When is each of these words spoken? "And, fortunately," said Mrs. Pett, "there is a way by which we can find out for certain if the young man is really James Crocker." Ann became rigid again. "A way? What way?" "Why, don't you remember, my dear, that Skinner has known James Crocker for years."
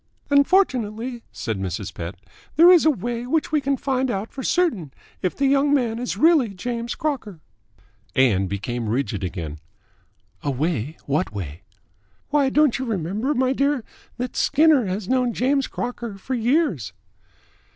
"And, 0.31 0.47
fortunately," 0.47 1.21
said 1.31 1.59
Mrs. 1.59 1.93
Pett, 1.93 2.15
"there 2.55 2.71
is 2.71 2.85
a 2.87 2.89
way 2.89 3.21
by 3.23 3.27
which 3.27 3.51
we 3.51 3.61
can 3.61 3.77
find 3.77 4.09
out 4.09 4.31
for 4.31 4.41
certain 4.41 4.91
if 5.21 5.37
the 5.37 5.45
young 5.45 5.75
man 5.75 5.99
is 5.99 6.17
really 6.17 6.55
James 6.55 6.95
Crocker." 6.95 7.39
Ann 8.15 8.47
became 8.47 8.89
rigid 8.89 9.23
again. 9.23 9.59
"A 10.41 10.49
way? 10.49 10.97
What 11.05 11.31
way?" 11.35 11.61
"Why, 12.29 12.49
don't 12.49 12.79
you 12.79 12.85
remember, 12.85 13.35
my 13.35 13.53
dear, 13.53 13.83
that 14.17 14.35
Skinner 14.35 14.87
has 14.87 15.07
known 15.07 15.33
James 15.35 15.67
Crocker 15.67 16.17
for 16.17 16.33
years." 16.33 16.93